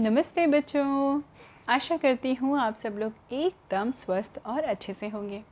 नमस्ते 0.00 0.46
बच्चों। 0.46 1.22
आशा 1.68 1.96
करती 1.96 2.34
हूँ 2.34 2.58
आप 2.60 2.74
सब 2.74 2.96
लोग 2.98 3.32
एकदम 3.32 3.90
स्वस्थ 3.90 4.38
और 4.46 4.64
अच्छे 4.64 4.92
से 4.92 5.08
होंगे। 5.08 5.42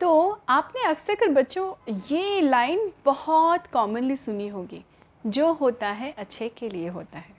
तो 0.00 0.40
आपने 0.48 0.88
अक्सर 0.88 1.14
कर 1.14 1.28
बच्चों 1.28 1.94
ये 2.10 2.40
लाइन 2.40 2.92
बहुत 3.04 3.66
कॉमनली 3.66 4.16
सुनी 4.16 4.48
होगी, 4.48 4.84
जो 5.26 5.52
होता 5.52 5.88
है 5.88 6.14
अच्छे 6.18 6.48
के 6.48 6.68
लिए 6.68 6.88
होता 6.88 7.18
है। 7.18 7.34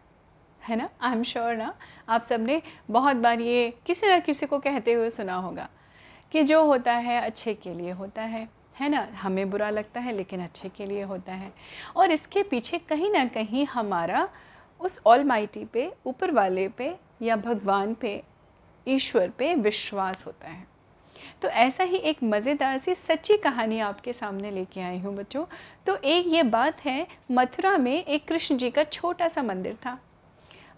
है 0.67 0.75
ना? 0.75 0.89
आई 1.01 1.11
एम 1.11 1.23
श्योर 1.23 1.55
ना? 1.55 1.73
आप 2.09 2.25
सबने 2.25 2.61
बहुत 2.91 3.18
बार 3.18 3.41
ये 3.41 3.73
किसी 3.86 4.07
ना 4.07 4.20
किसी 4.20 4.45
को 4.45 4.59
कहते 4.59 4.93
हुए 4.93 5.09
सुना 5.09 5.36
होगा 5.36 5.70
कि 6.31 6.43
जो 6.43 6.63
होता 6.65 6.93
है 6.93 7.21
अच्छे 7.21 7.54
के 7.54 7.73
लिए 7.73 7.91
होता 7.91 8.21
है। 8.21 8.47
है 8.79 8.89
ना? 8.89 9.07
हमें 9.21 9.49
बुरा 9.49 9.70
लगता 9.70 9.99
है, 9.99 10.11
लेकिन 10.11 10.43
अच्छे 10.43 10.70
के 10.70 10.86
लिए 10.86 11.04
होता 11.04 11.34
है। 11.34 11.54
और 11.95 12.11
इसके 12.11 12.43
पीछे 12.43 12.77
कहीं 12.79 13.11
ना 13.11 13.25
कहीं 13.25 13.65
हमारा 13.65 14.29
उस 14.80 15.02
ऑल 15.05 15.23
माइटी 15.23 15.66
पे, 15.66 15.91
ऊपर 16.05 16.32
वाले 16.32 16.68
पे 16.68 16.96
या 17.22 17.35
भगवान 17.35 17.94
पे, 17.94 18.22
ईश्वर 18.88 19.30
पे 19.30 19.54
विश्वास 19.55 20.26
होता 20.26 20.48
है। 20.48 20.66
तो 21.41 21.48
ऐसा 21.48 21.84
ही 21.84 21.98
एक 21.98 22.23
मज़ेदार 22.23 22.77
सी 22.77 22.95
सच्ची 22.95 23.38
कहानी 23.38 23.80
आपके 23.80 24.13
सामने 24.13 24.52
लेके 24.52 24.82
आई 24.82 24.98
हूँ 24.99 25.16
बच्चों। 25.16 25.45
तो 25.85 25.95
एक 25.95 26.27
ये 26.27 26.44
बात 26.44 26.85
है, 26.85 27.08
मथुरा 27.32 27.77
में 27.77 28.04
एक 28.05 28.27
कृष्ण 28.27 28.58
जी 28.58 28.70
का 28.70 28.84
छोटा 28.84 29.27
सा 29.27 29.44
मंदिर 29.44 29.76
था। 29.76 29.98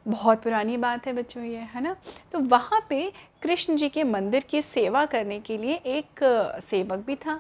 बहुत 0.08 0.42
पुरानी 0.44 0.78
बात 0.78 1.08
है 1.08 1.14
बच्चों 1.14 1.44
ये, 1.44 1.58
है 1.58 1.82
ना? 1.82 1.96
तो 2.32 2.40
वहाँ 2.40 2.86
पे 2.90 3.12
कृष्ण 3.42 3.76
जी 3.76 3.90
के 3.90 4.04
मंदिर 4.04 4.44
की 4.44 4.62
सेवा 4.62 5.06
करने 5.06 5.40
के 5.40 5.58
लिए 5.58 5.74
एक, 5.76 6.60
सेवक 6.64 7.06
भी 7.08 7.16
था 7.16 7.40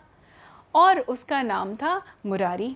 और 0.76 1.00
उसका 1.00 1.42
नाम 1.42 1.76
था 1.76 2.02
मुरारी। 2.26 2.76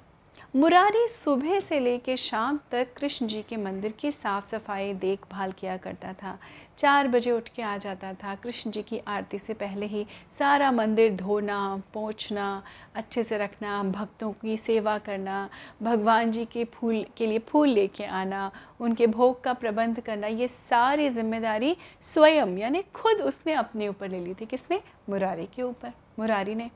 मुरारी 0.56 1.08
सुबह 1.08 1.60
से 1.60 1.80
लेकर 1.80 2.16
शाम 2.16 2.60
तक 2.72 2.88
कृष्ण 2.98 3.28
जी 3.28 3.42
के 3.42 3.58
मंदिर 3.58 3.92
की 3.92 4.12
साफ़ 4.12 4.46
सफ़ाई 4.46 4.94
देखभाल 4.94 5.52
किया 5.52 5.78
करता 5.78 6.14
था। 6.14 6.38
चार 6.78 7.08
बजे 7.08 7.32
उठ 7.32 7.50
के 7.50 7.62
आ 7.62 7.78
जाता 7.78 8.14
था। 8.14 8.36
कृष्ण 8.36 8.72
जी 8.72 8.84
की 8.84 9.02
आरती 9.08 9.40
से 9.40 9.54
पहले 9.54 9.86
ही 9.86 10.06
सारा 10.40 10.72
मंदिर 10.72 11.16
धोना, 11.16 11.82
पोंछना, 11.94 12.64
अच्छे 12.96 13.24
से 13.24 13.38
रखना, 13.38 13.84
भक्तों 13.84 14.32
की 14.32 14.58
सेवा 14.58 14.98
करना, 14.98 15.50
भगवान 15.84 16.32
जी 16.32 16.46
के 16.46 16.66
फूल 16.66 17.06
के 17.18 17.28
लिए 17.28 17.40
फूल 17.40 17.70
लेके 17.70 18.04
आना, 18.04 18.52
उनके 18.80 19.08
भोग 19.08 19.44
का 19.44 19.54
प्रबंध 19.54 20.00
करना, 20.00 20.28
ये 20.28 20.48
सारी 20.48 21.10
ज़िम्मेदारी 21.10 21.76
स्वयं, 22.02 22.58
यानी 22.58 22.84
खुद 22.94 23.22
उसने 23.22 23.54
अपने 23.54 23.88
ऊपर 23.88 24.10
ले 24.10 24.20
ली 24.20 24.34
थी, 24.34 24.46
किसने? 24.46 24.82
मुरारी 25.10 25.46
के 25.46 25.62
ऊपर। 25.62 25.94
मुरारी 26.20 26.56
ने। 26.56 26.70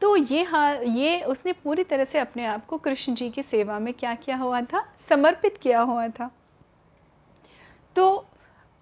तो 0.00 0.16
ये 0.16 0.42
हाँ 0.42 0.76
ये 0.76 1.20
उसने 1.22 1.52
पूरी 1.52 1.84
तरह 1.84 2.04
से 2.04 2.18
अपने 2.18 2.46
आप 2.46 2.66
को 2.66 2.78
कृष्ण 2.78 3.14
जी 3.14 3.30
की 3.30 3.42
सेवा 3.42 3.78
में 3.78 3.94
क्या 3.94 4.14
किया 4.14 4.36
हुआ 4.36 4.60
था? 4.62 4.84
समर्पित 5.08 5.58
किया 5.58 5.80
हुआ 5.80 6.08
था। 6.08 6.30
तो 7.96 8.26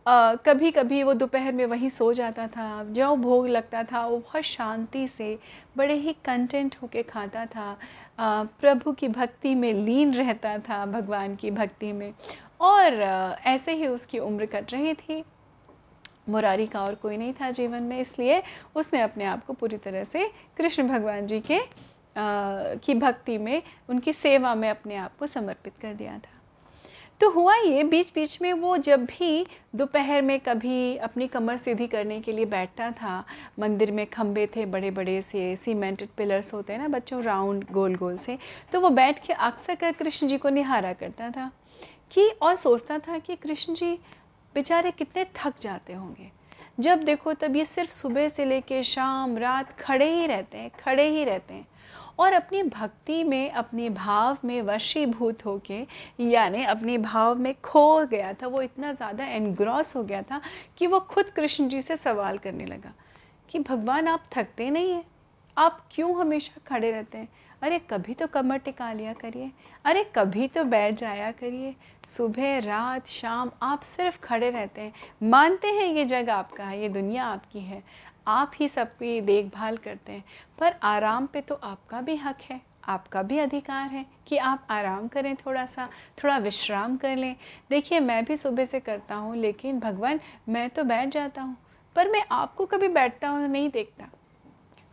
आ, 0.06 0.34
कभी 0.34 0.70
कभी 0.70 1.02
वो 1.02 1.14
दोपहर 1.14 1.52
में 1.52 1.66
वहीं 1.66 1.88
सो 1.88 2.12
जाता 2.12 2.46
था 2.46 2.84
जो 2.84 3.16
भोग 3.16 3.48
लगता 3.48 3.82
था 3.82 4.06
वो 4.06 4.18
बहुत 4.18 4.42
शांति 4.42 5.08
से 5.08 5.38
बड़े 5.76 5.94
ही 5.94 6.12
कंटेंट 6.12 6.76
होके 6.82 7.02
खाता 7.02 7.46
था। 7.46 7.78
आ, 8.18 8.44
प्रभु 8.44 8.92
की 8.92 9.08
भक्ति 9.08 9.54
में 9.54 9.72
लीन 9.74 10.14
रहता 10.14 10.58
था 10.58 10.86
भगवान 10.86 11.36
की 11.36 11.50
भक्ति 11.50 11.92
में। 11.92 12.14
और 12.60 13.02
आ, 13.02 13.34
ऐसे 13.46 13.72
ही 13.72 13.86
उसकी 13.86 14.18
उम्र 14.18 14.46
कट 14.46 14.72
रही 14.72 14.94
थी। 14.94 15.24
मुरारी 16.28 16.66
का 16.66 16.82
और 16.82 16.94
कोई 16.94 17.16
नहीं 17.16 17.32
था 17.32 17.50
जीवन 17.50 17.82
में 17.82 17.98
इसलिए 18.00 18.42
उसने 18.74 19.00
अपने 19.00 19.24
आप 19.24 19.44
को 19.46 19.52
पूरी 19.52 19.76
तरह 19.76 20.04
से 20.04 20.30
कृष्ण 20.56 20.88
भगवान 20.88 21.26
जी 21.26 21.40
के 21.40 21.58
आ, 21.58 21.64
की 22.74 22.94
भक्ति 22.94 23.38
में 23.38 23.62
उनकी 23.88 24.12
सेवा 24.12 24.54
में 24.54 24.70
अपने 24.70 24.96
आप 24.96 25.16
को 25.18 25.26
समर्पित 25.26 25.72
कर 25.82 25.94
दिया 25.94 26.18
था। 26.18 26.32
तो 27.20 27.30
हुआ 27.30 27.54
ये 27.56 27.82
बीच 27.84 28.12
बीच 28.14 28.42
में 28.42 28.52
वो 28.52 28.76
जब 28.76 29.04
भी 29.04 29.46
दोपहर 29.74 30.22
में 30.22 30.40
कभी 30.40 30.96
अपनी 30.96 31.26
कमर 31.26 31.56
सीधी 31.56 31.86
करने 31.86 32.20
के 32.20 32.32
लिए 32.32 32.44
बैठता 32.44 32.90
था 32.90 33.24
मंदिर 33.58 33.92
में 33.92 34.06
खंभे 34.06 34.46
थे 34.46 34.66
बड़े 34.66 34.90
बड़े 34.90 35.22
से 35.22 35.56
सीमेंटेड 35.56 36.08
पिलर्स 36.08 36.54
होते 36.54 36.72
हैं 36.72 36.80
ना 36.80 36.88
बच्चों 36.88 37.22
राउंड 37.22 37.64
गोल 37.72 37.94
गोल 37.94 38.16
से 38.16 38.38
तो 38.72 38.80
वो 38.80 38.90
बैठ 38.90 39.26
के 39.26 39.32
अक्सर 39.32 39.74
कर 39.74 39.92
कृष्ण 39.92 40.26
जी 40.26 40.38
को 40.38 40.48
निहारा 40.48 40.92
करता 40.92 41.30
था 41.30 41.50
कि 42.10 42.28
और 42.42 42.56
सोचता 42.56 42.98
था 42.98 43.18
कि 43.18 43.36
कृष्ण 43.36 43.74
जी 43.74 43.98
बेचारे 44.54 44.90
कितने 44.90 45.24
थक 45.24 45.54
जाते 45.60 45.92
होंगे। 45.92 46.30
जब 46.80 47.04
देखो 47.04 47.32
तब 47.32 47.56
ये 47.56 47.64
सिर्फ़ 47.64 47.90
सुबह 47.90 48.28
से 48.28 48.44
लेके 48.44 48.82
शाम, 48.82 49.38
रात 49.38 49.72
खड़े 49.72 50.20
ही 50.20 50.26
रहते 50.26 50.58
हैं, 50.58 50.70
खड़े 50.70 51.08
ही 51.08 51.24
रहते 51.24 51.54
हैं। 51.54 51.66
और 52.18 52.32
अपनी 52.32 52.62
भक्ति 52.62 53.24
में, 53.24 53.50
अपने 53.50 53.90
भाव 53.90 54.38
में 54.44 54.62
वशीभूत 54.62 55.44
होके, 55.46 55.86
यानी 56.20 56.64
अपने 56.64 56.98
भाव 56.98 57.34
में 57.34 57.54
खो 57.64 58.06
गया 58.06 58.32
था, 58.32 58.46
वो 58.46 58.62
इतना 58.62 58.92
ज़्यादा 58.92 59.24
एनग्रॉस 59.24 59.96
हो 59.96 60.02
गया 60.02 60.22
था 60.22 60.40
कि 60.76 60.86
वो 60.86 61.00
खुद 61.00 61.30
कृष्ण 61.30 61.68
जी 61.68 61.80
से 61.80 61.96
सवाल 61.96 62.38
करने 62.38 62.66
लगा 62.66 62.92
कि 63.48 63.58
भगवान 63.58 64.08
आप 64.08 64.24
थकते 64.32 64.70
नहीं 64.70 64.92
हैं? 64.92 65.04
आप 65.58 65.88
क्यों 65.90 66.20
हमेशा 66.20 66.60
खड़े 66.66 66.90
रहते 66.90 67.18
हैं? 67.18 67.28
अरे, 67.62 67.78
कभी 67.78 68.14
तो 68.14 68.26
कमर 68.26 68.56
टिका 68.56 68.92
लिया 68.92 69.12
करिए। 69.12 69.52
अरे, 69.84 70.12
कभी 70.14 70.48
तो 70.48 70.64
बैठ 70.64 70.94
जाया 70.94 71.32
करिए। 71.32 71.74
सुबह, 72.04 72.58
रात, 72.58 73.06
शाम 73.06 73.50
आप 73.62 73.80
सिर्फ़ 73.80 74.18
खड़े 74.18 74.50
रहते 74.50 74.80
हैं। 74.80 74.92
मानते 75.22 75.68
हैं 75.68 75.86
ये 75.86 76.04
जगह 76.04 76.34
आपका 76.34 76.64
है, 76.64 76.80
ये 76.82 76.88
दुनिया 76.88 77.24
आपकी 77.24 77.60
है। 77.60 77.84
आप 78.26 78.50
ही 78.56 78.68
सबकी 78.68 79.20
देखभाल 79.20 79.76
करते 79.76 80.12
हैं। 80.12 80.24
पर 80.58 80.74
आराम 80.82 81.26
पे 81.26 81.40
तो 81.40 81.54
आपका 81.54 82.00
भी 82.00 82.16
हक 82.16 82.38
है, 82.42 82.60
आपका 82.84 83.22
भी 83.22 83.38
अधिकार 83.38 83.90
है 83.90 84.06
कि 84.26 84.36
आप 84.36 84.66
आराम 84.70 85.08
करें 85.08 85.36
थोड़ा 85.36 85.66
सा 85.66 85.88
थोड़ा 86.24 86.38
विश्राम 86.38 86.96
कर 86.96 87.16
लें। 87.16 87.36
देखिए, 87.70 88.00
मैं 88.00 88.24
भी 88.24 88.36
सुबह 88.36 88.64
से 88.64 88.80
करता 88.80 89.14
हूँ, 89.14 89.36
लेकिन 89.36 89.80
भगवान, 89.80 90.20
मैं 90.48 90.70
तो 90.70 90.84
बैठ 90.84 91.08
जाता 91.08 91.42
हूँ। 91.42 91.56
पर 91.96 92.10
मैं 92.10 92.24
आपको 92.32 92.66
कभी 92.66 92.88
बैठता 92.88 93.28
हूँ 93.28 93.48
नहीं 93.48 93.70
देखता। 93.70 94.08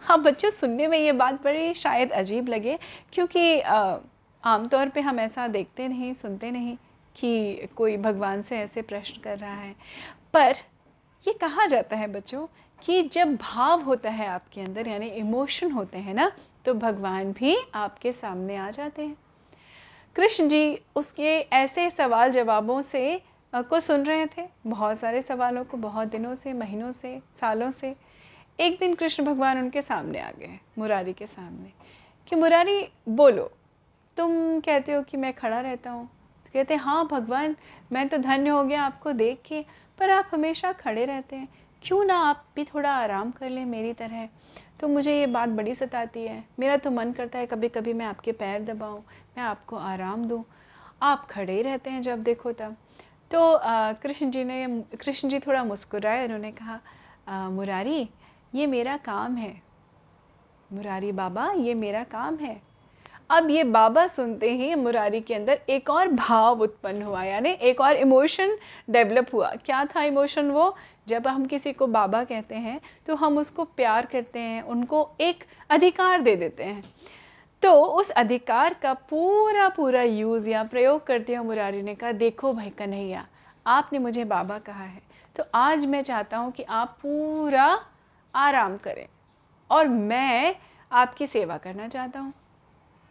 हाँ 0.02 0.22
बच्चों, 0.22 0.50
सुनने 0.50 0.88
में 0.88 0.98
ये 0.98 1.12
बात 1.12 1.42
बड़ी 1.44 1.74
शायद 1.74 2.12
अजीब 2.12 2.48
लगे, 2.50 2.78
क्योंकि 3.14 3.60
आमतौर 4.44 4.90
पे 4.90 5.02
हम 5.02 5.20
ऐसा 5.20 5.48
देखते 5.48 5.88
नहीं, 5.88 6.14
सुनते 6.14 6.52
नहीं 6.52 6.76
कि 7.16 7.68
कोई 7.76 7.98
भगवान 7.98 8.42
से 8.42 8.58
ऐसे 8.58 8.82
प्रश्न 8.82 9.22
कर 9.22 9.38
रहा 9.38 9.54
है। 9.54 9.76
पर 10.34 10.54
ये 11.26 11.34
कहा 11.34 11.66
जाता 11.66 11.96
है 11.96 12.08
बच्चों 12.08 12.46
कि 12.80 13.02
जब 13.04 13.36
भाव 13.36 13.82
होता 13.82 14.10
है 14.10 14.28
आपके 14.28 14.62
अंदर, 14.62 14.88
यानी 14.88 15.08
इमोशन 15.08 15.72
होते 15.72 15.98
हैं 15.98 16.14
ना 16.14 16.32
तो 16.66 16.74
भगवान 16.74 17.32
भी 17.32 17.56
आपके 17.76 18.12
सामने 18.12 18.56
आ 18.56 18.70
जाते 18.70 19.02
हैं। 19.02 19.18
कृष्ण 20.16 20.48
जी 20.48 20.80
उसके 20.96 21.38
ऐसे 21.56 21.90
सवाल 21.90 22.32
जवाबों 22.32 22.82
से 22.84 23.22
को 23.54 23.80
सुन 23.80 24.04
रहे 24.04 24.26
थे, 24.28 24.48
बहुत 24.68 24.98
सारे 24.98 25.22
सवालों 25.22 25.64
को, 25.64 25.78
बहुत 25.78 26.08
दिनों 26.08 26.36
से, 26.36 26.54
महीनों 26.54 26.92
से, 26.92 27.20
सालों 27.40 27.70
से। 27.72 27.96
एक 28.62 28.78
दिन 28.80 28.94
कृष्ण 28.94 29.24
भगवान 29.26 29.58
उनके 29.58 29.82
सामने 29.82 30.20
आ 30.20 30.30
गए, 30.32 30.60
मुरारी 30.78 31.14
के 31.14 31.28
सामने। 31.28 31.72
कि 32.28 32.36
मुरारी, 32.36 32.88
बोलो, 33.10 33.52
तुम 34.18 34.60
कहते 34.60 34.94
हो 34.94 35.02
कि 35.02 35.18
मैं 35.18 35.34
खड़ा 35.34 35.60
रहता 35.62 35.92
हूँ। 35.92 36.06
तो 36.46 36.50
कहते 36.54 36.74
हैं 36.74 36.82
हाँ 36.82 37.08
भगवान, 37.08 37.56
मैं 37.92 38.08
तो 38.10 38.18
धन्य 38.18 38.50
हो 38.50 38.64
गया 38.64 38.84
आपको 38.84 39.12
देख 39.14 39.42
के, 39.46 39.66
पर 40.00 40.10
आप 40.10 40.30
हमेशा 40.32 40.72
खड़े 40.74 41.06
रहते 41.06 41.36
हैं। 41.36 41.48
क्यों 41.84 42.04
ना 42.06 42.18
आप 42.20 42.46
भी 42.56 42.64
थोड़ा 42.66 42.92
आराम 42.92 43.32
कर 43.32 43.50
लें 43.50 43.66
मेरी 43.66 43.94
तरह। 43.94 44.28
तो 44.80 44.88
मुझे 44.88 45.18
ये 45.20 45.26
बात 45.28 45.50
बड़ी 45.50 45.76
सताती 45.76 46.24
है। 46.24 46.44
मेरा 46.60 46.78
तो 46.78 46.92
मन 46.92 47.12
करता 47.12 47.40
है 47.40 47.46
कभी 47.46 47.70
कभी 47.70 47.94
मैं 47.94 48.06
आपके 48.06 48.32
पैर 48.32 48.62
दबाऊँ, 48.64 49.00
मैं 49.38 49.44
आपको 49.44 49.76
आराम 49.78 50.26
दूँ। 50.26 50.44
आप 51.02 51.28
खड़े 51.30 51.54
ही 51.54 51.62
रहते 51.62 51.90
हैं 51.90 52.02
जब 52.02 52.24
देखो 52.24 52.52
तब। 52.52 52.76
तो 53.32 53.60
कृष्ण 54.02 54.30
जी 54.32 54.44
ने, 54.44 54.68
कृष्ण 55.00 55.30
जी 55.30 55.40
थोड़ा 55.40 55.64
मुस्कुराए, 55.64 56.26
उन्होंने 56.26 56.52
कहा 56.52 57.50
मुरारी 57.50 58.10
ये 58.54 58.68
मेरा 58.68 58.98
काम 58.98 59.36
है। 59.36 59.54
मुरारी 60.70 61.12
बाबा, 61.12 61.52
ये 61.52 61.74
मेरा 61.74 62.04
काम 62.04 62.36
है। 62.36 62.62
अब 63.30 63.50
ये 63.50 63.64
बाबा 63.64 64.06
सुनते 64.08 64.50
ही 64.52 64.74
मुरारी 64.76 65.20
के 65.22 65.34
अंदर 65.36 65.60
एक 65.70 65.90
और 65.90 66.08
भाव 66.08 66.62
उत्पन्न 66.62 67.02
हुआ, 67.02 67.24
यानी 67.24 67.50
एक 67.50 67.82
और 67.82 67.96
इमोशन 67.96 68.58
डेवलप 68.90 69.28
हुआ। 69.34 69.52
क्या 69.56 69.84
था 69.86 70.04
इमोशन 70.04 70.50
वो? 70.52 70.76
जब 71.08 71.28
हम 71.28 71.46
किसी 71.46 71.74
को 71.74 71.88
बाबा 71.88 72.24
कहते 72.24 72.56
हैं 72.56 72.80
तो 73.08 73.16
हम 73.16 73.38
उसको 73.38 73.64
प्यार 73.66 74.06
करते 74.06 74.40
हैं, 74.40 74.62
उनको 74.64 75.10
एक 75.22 75.44
अधिकार 75.70 76.22
दे 76.22 76.36
देते 76.36 76.64
हैं। 76.64 76.84
तो 77.64 77.72
उस 77.74 78.10
अधिकार 78.12 78.74
का 78.74 78.94
पूरा 78.94 79.68
पूरा 79.70 80.02
यूज़ 80.02 80.50
या 80.50 80.64
प्रयोग 80.64 81.06
करते 81.08 81.36
हुए 81.36 81.46
मुरारी 81.46 81.82
ने, 81.82 81.96
कहा, 81.96 82.12
देखो 82.12 82.54
भाई 82.54 82.70
कन्हैया, 82.70 83.26
आपने 83.66 84.00
मुझे 84.00 84.24
बाबा 84.26 84.58
कहा 84.60 84.84
है। 84.84 85.02
तो 85.36 85.44
आज 85.56 85.86
मैं 85.86 86.02
चाहता 86.02 86.38
हूँ 86.38 86.52
कि 86.52 86.64
आप 86.64 86.98
पूरा 87.02 87.80
आराम 88.36 88.78
करें। 88.78 89.08
और 89.70 89.88
मैं 89.88 90.56
आपकी 90.92 91.28
सेवा 91.28 91.58
करना 91.58 91.88
चाहता 91.88 92.20
हूँ। 92.20 92.34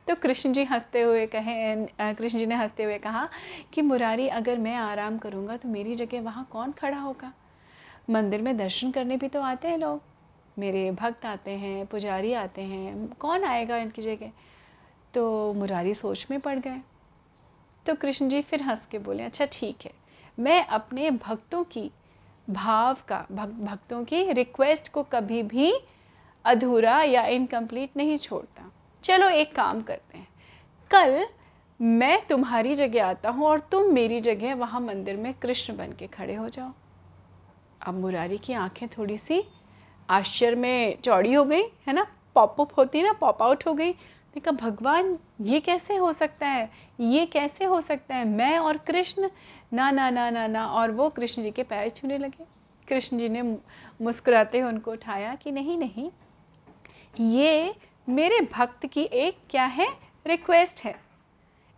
तो 0.06 0.14
कृष्ण 0.14 0.52
जी 0.52 0.64
हँसते 0.64 1.00
हुए 1.00 1.26
कहें 1.26 2.14
कृष्ण 2.14 2.38
जी 2.38 2.46
ने 2.46 2.54
हँसते 2.54 2.84
हुए 2.84 2.98
कहा 2.98 3.28
कि 3.72 3.82
मुरारी, 3.82 4.28
अगर 4.28 4.58
मैं 4.58 4.74
आराम 4.74 5.18
करूँगा 5.18 5.56
तो 5.56 5.68
मेरी 5.68 5.94
जगह 5.94 6.20
वहाँ 6.20 6.46
कौन 6.52 6.72
खड़ा 6.72 6.98
होगा? 6.98 7.32
मंदिर 8.10 8.42
में 8.42 8.56
दर्शन 8.56 8.90
करने 8.90 9.16
भी 9.16 9.28
तो 9.28 9.42
आते 9.42 9.68
हैं 9.68 9.78
लोग। 9.78 10.00
मेरे 10.58 10.90
भक्त 10.90 11.26
आते 11.26 11.50
हैं, 11.50 11.86
पुजारी 11.86 12.32
आते 12.32 12.62
हैं, 12.62 13.06
कौन 13.10 13.44
आएगा 13.44 13.76
इनकी 13.76 14.02
जगह? 14.02 14.32
तो 15.14 15.52
मुरारी 15.54 15.94
सोच 15.94 16.26
में 16.30 16.38
पड़ 16.40 16.58
गए। 16.58 16.80
तो 17.86 17.94
कृष्ण 17.94 18.28
जी 18.28 18.40
फिर 18.42 18.62
हंस 18.62 18.86
के 18.86 18.98
बोले 18.98 19.22
अच्छा 19.22 19.46
ठीक 19.52 19.84
है। 19.84 19.92
मैं 20.38 20.64
अपने 20.66 21.10
भक्तों 21.10 21.62
की 21.64 21.90
भाव 22.50 22.96
का 23.08 23.26
भक्तों 23.30 24.04
की 24.04 24.32
रिक्वेस्ट 24.32 24.92
को 24.92 25.02
कभी 25.02 25.42
भी 25.42 25.72
अधूरा 26.44 27.02
या 27.02 27.24
इनकम्प्लीट 27.26 27.96
नहीं 27.96 28.16
छोड़ता। 28.18 28.70
चलो 29.02 29.28
एक 29.28 29.54
काम 29.54 29.82
करते 29.82 30.18
हैं। 30.18 30.28
कल 30.90 31.26
मैं 31.80 32.26
तुम्हारी 32.26 32.74
जगह 32.74 33.06
आता 33.06 33.30
हूँ 33.30 33.46
और 33.46 33.60
तुम 33.60 33.92
मेरी 33.92 34.20
जगह 34.20 34.54
वहाँ 34.54 34.80
मंदिर 34.80 35.16
में 35.16 35.32
कृष्ण 35.34 35.76
बन 35.76 35.92
के 35.92 36.06
खड़े 36.06 36.34
हो 36.34 36.48
जाओ। 36.48 36.70
अब 37.86 37.94
मुरारी 37.94 38.38
की 38.38 38.52
आँखें 38.52 38.88
थोड़ी 38.88 39.18
सी 39.18 39.42
आश्चर्य 40.10 40.56
में 40.56 41.00
चौड़ी 41.00 41.32
हो 41.32 41.44
गई, 41.44 41.62
है 41.86 41.92
ना? 41.92 42.06
पॉप 42.34 42.60
अप 42.60 42.78
होती 42.78 43.02
ना 43.02 43.12
पॉप 43.12 43.42
आउट 43.42 43.66
हो 43.66 43.74
गई। 43.74 43.94
देखा 44.34 44.50
भगवान, 44.50 45.18
ये 45.40 45.60
कैसे 45.60 45.96
हो 45.96 46.12
सकता 46.12 46.46
है? 46.46 46.70
ये 47.00 47.24
कैसे 47.26 47.64
हो 47.64 47.80
सकता 47.80 48.14
है? 48.14 48.24
मैं 48.24 48.58
और 48.58 48.76
कृष्ण? 48.78 49.30
ना 49.72 49.90
ना 49.90 50.08
ना 50.10 50.28
ना 50.30 50.46
ना। 50.46 50.66
और 50.66 50.90
वो 50.90 51.08
कृष्ण 51.08 51.42
जी 51.42 51.50
के 51.50 51.62
पैर 51.62 51.88
छूने 51.90 52.18
लगे। 52.18 52.44
कृष्ण 52.88 53.18
जी 53.18 53.28
ने 53.28 53.42
मुस्कुराते 54.00 54.58
हुए 54.58 54.68
उनको 54.68 54.92
उठाया 54.92 55.34
कि, 55.34 55.50
नहीं 55.50 55.78
नहीं, 55.78 56.10
ये 57.20 57.74
मेरे 58.08 58.40
भक्त 58.52 58.86
की 58.86 59.02
एक 59.02 59.38
क्या 59.50 59.64
है? 59.64 59.88
रिक्वेस्ट 60.26 60.84
है। 60.84 60.94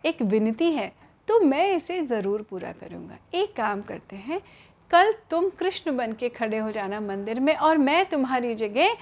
एक 0.03 0.21
विनती 0.21 0.71
है। 0.71 0.91
तो 1.27 1.39
मैं 1.39 1.75
इसे 1.75 2.01
ज़रूर 2.01 2.41
पूरा 2.41 2.71
करूँगा। 2.71 3.17
एक 3.33 3.55
काम 3.55 3.81
करते 3.81 4.15
हैं। 4.15 4.41
कल 4.91 5.13
तुम 5.29 5.49
कृष्ण 5.49 5.95
बन 5.97 6.13
के 6.13 6.29
खड़े 6.29 6.57
हो 6.57 6.71
जाना 6.71 6.99
मंदिर 6.99 7.39
में 7.39 7.55
और 7.55 7.77
मैं 7.77 8.05
तुम्हारी 8.05 8.53
जगह 8.53 8.93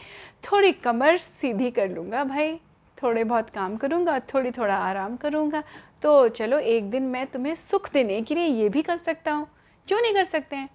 थोड़ी 0.44 0.72
कमर 0.74 1.18
सीधी 1.18 1.72
कर 1.72 1.90
लूँगा 1.90 2.24
भाई। 2.24 2.60
थोड़े 3.04 3.24
बहुत 3.24 3.50
काम 3.50 3.76
करूँगा 3.78 4.20
थोड़ी 4.34 4.52
थोड़ा 4.52 4.76
आराम 4.76 5.16
करूँगा 5.18 5.64
तो 6.02 6.28
चलो 6.28 6.60
एक 6.60 6.90
दिन 6.92 7.04
मैं 7.04 7.26
तुम्हें 7.28 7.56
सुख 7.56 7.92
देने 7.94 8.22
के 8.22 8.36
लिए 8.36 8.46
ये 8.46 8.70
भी 8.70 8.82
कर 8.82 8.98
सकता 8.98 9.32
हूँ। 9.32 9.48
क्यों 9.88 10.02
नहीं 10.02 10.14
कर 10.14 10.24
सकते 10.24 10.56
हैं? 10.56 10.70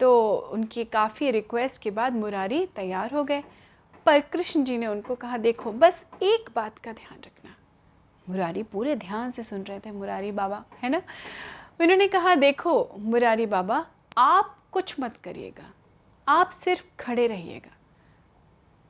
तो 0.00 0.36
उनकी 0.52 0.84
काफ़ी 0.84 1.30
रिक्वेस्ट 1.30 1.82
के 1.82 1.90
बाद 1.90 2.12
मुरारी 2.12 2.64
तैयार 2.66 3.14
हो 3.14 3.24
गए। 3.24 3.42
पर 4.06 4.20
कृष्ण 4.20 4.64
जी 4.64 4.78
ने 4.78 4.86
उनको 4.86 5.14
कहा, 5.14 5.36
देखो, 5.36 5.72
बस 5.72 6.04
एक 6.22 6.50
बात 6.56 6.78
का 6.78 6.92
ध्यान 6.92 7.18
रखना। 7.26 7.54
मुरारी 8.28 8.62
पूरे 8.62 8.96
ध्यान 8.96 9.30
से 9.30 9.42
सुन 9.42 9.62
रहे 9.62 9.78
थे, 9.78 9.90
मुरारी 9.90 10.32
बाबा, 10.32 10.64
है 10.82 10.88
ना? 10.90 11.02
उन्होंने 11.80 12.08
कहा, 12.08 12.34
देखो, 12.34 12.90
मुरारी 12.98 13.46
बाबा, 13.46 13.84
आप 14.18 14.56
कुछ 14.72 14.94
मत 15.00 15.16
करिएगा, 15.16 15.70
आप 16.28 16.50
सिर्फ़ 16.50 16.82
खड़े 17.00 17.26
रहिएगा। 17.26 17.70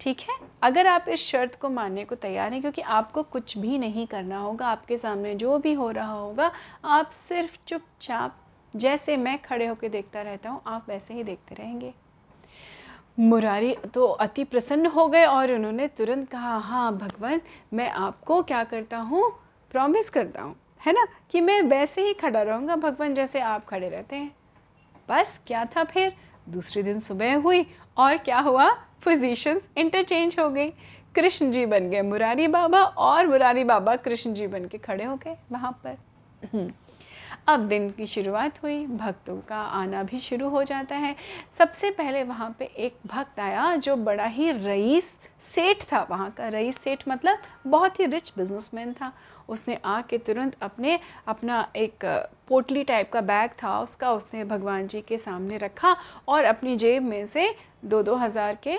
ठीक 0.04 0.20
है? 0.20 0.34
अगर 0.62 0.86
आप 0.86 1.04
इस 1.08 1.26
शर्त 1.26 1.54
को 1.54 1.70
मानने 1.70 2.04
को 2.04 2.14
तैयार 2.14 2.52
हैं, 2.52 2.60
क्योंकि 2.60 2.82
आपको 2.82 3.22
कुछ 3.22 3.58
भी 3.58 3.78
नहीं 3.78 4.06
करना 4.06 4.38
होगा, 4.38 4.66
आपके 4.66 4.96
सामने 4.96 5.34
जो 5.34 5.58
भी 5.58 5.72
हो 5.72 5.90
रहा 5.90 6.12
होगा, 6.12 6.52
आप 6.84 7.10
सिर्फ़ 7.10 7.58
चुपचाप, 7.66 8.36
जैसे 8.76 9.16
मैं 9.16 9.42
खड़े 9.42 9.66
होकर 9.66 9.88
देखता 9.88 10.22
रहता 10.22 10.50
हूँ, 10.50 10.62
आप 10.66 10.86
वैसे 10.88 11.14
ही 11.14 11.22
देखते 11.24 11.54
रहेंगे। 11.54 11.94
मुरारी 13.20 13.76
तो 13.94 14.06
अति 14.06 14.44
प्रसन्न 14.44 14.86
हो 14.86 15.08
गए 15.08 15.24
और 15.24 15.52
उन्होंने 15.52 15.88
तुरंत 15.88 16.30
कहा 16.30 16.56
हाँ 16.56 16.98
भगवान, 16.98 17.40
मैं 17.74 17.90
आपको 17.90 18.42
क्या 18.42 18.64
करता 18.64 18.98
हूँ? 18.98 19.32
प्रॉमिस 19.70 20.10
करता 20.10 20.42
हूँ, 20.42 20.56
है 20.86 20.92
ना? 20.92 21.06
कि 21.30 21.40
मैं 21.40 21.62
वैसे 21.62 22.06
ही 22.06 22.14
खड़ा 22.14 22.42
रहूँगा, 22.42 22.76
भगवान 22.76 23.14
जैसे 23.14 23.40
आप 23.40 23.64
खड़े 23.64 23.88
रहते 23.88 24.16
हैं। 24.16 24.36
बस, 25.08 25.40
क्या 25.46 25.64
था 25.64 25.84
फिर? 25.84 26.16
दूसरे 26.48 26.82
दिन 26.82 26.98
सुबह 27.00 27.36
हुई 27.36 27.66
और 27.96 28.16
क्या 28.16 28.38
हुआ? 28.38 28.70
पोजीशंस 29.04 29.68
इंटरचेंज 29.76 30.36
हो 30.38 30.50
गई। 30.50 30.70
कृष्ण 31.14 31.50
जी 31.50 31.66
बन 31.66 31.90
गए 31.90 32.02
मुरारी 32.02 32.46
बाबा 32.46 32.82
और 32.82 33.26
मुरारी 33.26 33.64
बाबा 33.64 33.96
कृष्ण 33.96 34.34
जी 34.34 34.46
बन 34.46 34.64
के 34.64 34.78
खड़े 34.78 35.04
हो 35.04 35.16
गए 35.16 35.36
वहाँ 35.52 35.80
पर। 35.84 35.96
हम्म। 36.54 36.72
अब 37.48 37.60
दिन 37.60 37.90
की 37.90 38.06
शुरुआत 38.06 38.62
हुई, 38.62 38.86
भक्तों 38.86 39.36
का 39.40 39.56
आना 39.56 40.02
भी 40.02 40.18
शुरू 40.18 40.48
हो 40.48 40.62
जाता 40.64 40.96
है। 40.96 41.14
सबसे 41.58 41.90
पहले 41.90 42.22
वहाँ 42.24 42.56
पे 42.58 42.64
एक 42.64 42.96
भक्त 43.06 43.40
आया 43.40 43.76
जो 43.76 43.96
बड़ा 43.96 44.24
ही 44.24 44.50
रईस 44.52 45.12
सेठ 45.54 45.82
था 45.92 46.06
वहाँ 46.10 46.30
का। 46.30 46.48
रईस 46.48 46.78
सेठ 46.78 47.04
मतलब 47.08 47.38
बहुत 47.66 48.00
ही 48.00 48.06
रिच 48.06 48.32
बिजनेसमैन 48.38 48.92
था। 48.92 49.12
उसने 49.48 49.78
आके 49.84 50.18
तुरंत 50.18 50.56
अपने, 50.62 50.98
अपना 51.26 51.68
एक 51.76 52.04
पोटली 52.48 52.84
टाइप 52.84 53.12
का 53.12 53.20
बैग 53.20 53.50
था, 53.62 53.80
उसका 53.80 54.12
उसने 54.12 54.44
भगवान 54.44 54.86
जी 54.86 55.00
के 55.00 55.18
सामने 55.18 55.56
रखा 55.56 55.96
और 56.28 56.44
अपनी 56.44 56.76
जेब 56.76 57.02
में 57.02 57.26
से 57.26 57.54
दो 57.84 58.02
दो 58.02 58.14
हज़ार 58.16 58.58
के 58.62 58.76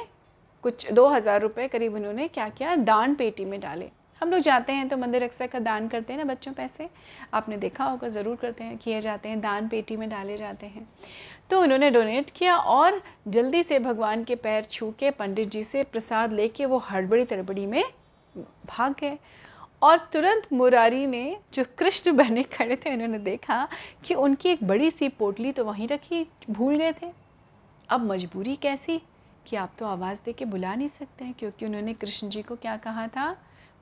कुछ 0.63 0.91
दो 0.91 1.07
हज़ार 1.07 1.41
रुपये 1.41 1.67
करीब 1.67 1.95
उन्होंने 1.95 2.27
क्या 2.29 2.47
किया 2.49 2.75
दान 2.75 3.15
पेटी 3.15 3.45
में 3.45 3.59
डाले। 3.59 3.89
हम 4.21 4.29
लोग 4.31 4.39
जाते 4.39 4.73
हैं 4.73 4.87
तो 4.89 4.97
मंदिर 4.97 5.23
अक्सर 5.23 5.47
का 5.47 5.59
दान 5.59 5.87
करते 5.87 6.13
हैं 6.13 6.17
ना 6.19 6.25
बच्चों 6.25 6.51
पैसे। 6.53 6.87
आपने 7.33 7.57
देखा 7.57 7.83
होगा, 7.83 8.07
ज़रूर 8.07 8.35
करते 8.35 8.63
हैं, 8.63 8.77
किए 8.77 8.99
जाते 8.99 9.29
हैं, 9.29 9.39
दान 9.41 9.67
पेटी 9.67 9.97
में 9.97 10.07
डाले 10.09 10.37
जाते 10.37 10.67
हैं। 10.67 10.87
तो 11.49 11.61
उन्होंने 11.61 11.89
डोनेट 11.91 12.29
किया 12.29 12.55
और 12.57 13.01
जल्दी 13.27 13.63
से 13.63 13.79
भगवान 13.79 14.23
के 14.23 14.35
पैर 14.37 14.63
छू 14.65 14.91
के, 14.99 15.11
पंडित 15.11 15.49
जी 15.49 15.63
से 15.63 15.83
प्रसाद 15.85 16.33
लेके 16.33 16.65
वो 16.65 16.77
हड़बड़ी 16.89 17.25
तड़बड़ी 17.25 17.65
में 17.65 17.83
भाग 18.35 18.95
गए। 19.01 19.17
और 19.81 19.97
तुरंत 20.13 20.47
मुरारी 20.53 21.05
ने 21.07 21.35
जो 21.53 21.63
कृष्ण 21.77 22.11
बने 22.13 22.43
खड़े 22.45 22.75
थे, 22.75 22.93
उन्होंने 22.93 23.19
देखा 23.19 23.67
कि 24.05 24.13
उनकी 24.15 24.49
एक 24.49 24.63
बड़ी 24.63 24.89
सी 24.91 25.09
पोटली 25.11 25.51
तो 25.51 25.65
वहीं 25.65 25.87
रखी, 25.87 26.25
भूल 26.49 26.75
गए 26.77 26.93
थे। 26.93 27.11
अब 27.89 28.05
मजबूरी 28.11 28.55
कैसी 28.55 29.01
कि 29.47 29.55
आप 29.55 29.73
तो 29.79 29.85
आवाज़ 29.85 30.19
दे 30.25 30.33
के 30.33 30.45
बुला 30.45 30.75
नहीं 30.75 30.87
सकते 30.87 31.25
हैं, 31.25 31.33
क्योंकि 31.33 31.65
उन्होंने 31.65 31.93
कृष्ण 31.93 32.29
जी 32.29 32.41
को 32.41 32.55
क्या 32.55 32.77
कहा 32.77 33.07
था? 33.07 33.31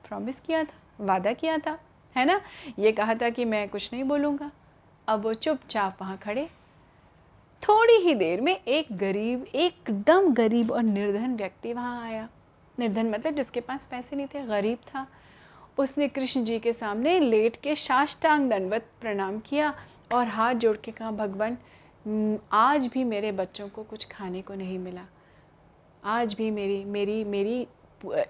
प्रॉमिस 0.08 0.40
किया 0.40 0.62
था, 0.64 1.04
वादा 1.04 1.32
किया 1.32 1.58
था, 1.58 1.78
है 2.16 2.24
ना? 2.24 2.40
ये 2.78 2.92
कहा 2.92 3.14
था 3.14 3.30
कि 3.30 3.44
मैं 3.44 3.68
कुछ 3.68 3.92
नहीं 3.92 4.04
बोलूँगा। 4.04 4.50
अब 5.08 5.22
वो 5.22 5.34
चुपचाप 5.34 5.98
वहाँ 6.00 6.16
खड़े। 6.16 6.48
थोड़ी 7.62 7.94
ही 7.94 8.14
देर 8.14 8.40
में 8.40 8.54
एक 8.56 8.86
गरीब, 8.92 9.46
एकदम 9.54 10.32
गरीब 10.34 10.72
और 10.72 10.82
निर्धन 10.82 11.36
व्यक्ति 11.36 11.72
वहाँ 11.72 12.02
आया। 12.02 12.28
निर्धन 12.78 13.10
मतलब 13.10 13.34
जिसके 13.34 13.60
पास 13.60 13.86
पैसे 13.86 14.16
नहीं 14.16 14.26
थे, 14.26 14.44
गरीब 14.46 14.78
था। 14.86 15.06
उसने 15.78 16.08
कृष्ण 16.08 16.44
जी 16.44 16.58
के 16.58 16.72
सामने 16.72 17.18
लेट 17.20 17.56
के 17.56 17.74
साष्टांग 17.74 18.50
दंडवत 18.50 18.90
प्रणाम 19.00 19.38
किया 19.38 19.74
और 20.14 20.26
हाथ 20.26 20.54
जोड़ 20.54 20.76
के 20.76 20.92
कहा, 20.92 21.10
भगवान 21.10 21.56
आज 22.52 22.86
भी 22.86 23.04
मेरे 23.04 23.32
बच्चों 23.32 23.68
को 23.68 23.82
कुछ 23.82 24.06
खाने 24.10 24.42
को 24.42 24.54
नहीं 24.54 24.78
मिला। 24.78 25.04
आज 26.04 26.34
भी 26.34 26.50
मेरी 26.50 26.84
मेरी 26.84 27.24
मेरी 27.24 27.66